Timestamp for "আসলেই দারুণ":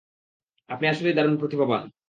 0.87-1.35